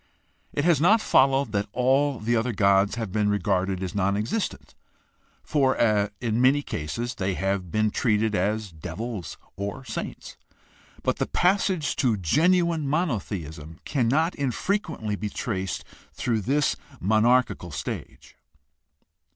It 0.51 0.65
has 0.65 0.81
not 0.81 0.99
followed 0.99 1.51
that 1.51 1.69
all 1.73 2.19
the 2.19 2.35
other 2.35 2.53
gods 2.53 2.95
have 2.95 3.11
been 3.11 3.29
regarded 3.29 3.83
as 3.83 3.93
non 3.93 4.17
existent, 4.17 4.73
for 5.43 5.75
in 6.19 6.41
many 6.41 6.63
cases 6.63 7.13
they 7.13 7.35
have 7.35 7.69
been 7.69 7.91
treated 7.91 8.33
as 8.33 8.71
devils 8.71 9.37
or 9.57 9.85
saints. 9.85 10.37
But 11.03 11.17
the 11.17 11.27
passage 11.27 11.95
to 11.97 12.17
genuine 12.17 12.87
monotheism 12.87 13.77
can, 13.85 14.07
not 14.07 14.33
infrequently, 14.33 15.15
be 15.15 15.29
traced 15.29 15.85
through 16.15 16.41
this 16.41 16.75
monarchical 16.99 17.69
stage. 17.69 18.35